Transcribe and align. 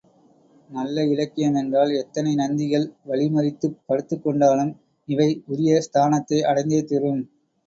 நல்ல 0.69 1.01
இலக்கியமென்றால், 1.05 1.91
எத்தனை 1.97 2.31
நந்திகள் 2.35 2.87
வழிமறித்துப் 3.07 3.77
படுத்துக்கொண்டாலும் 3.87 4.73
இவை 5.07 5.43
உரிய 5.47 5.81
ஸ்தானத்தை 5.87 6.41
அடைந்தே 6.43 6.83
தீரும். 6.83 7.23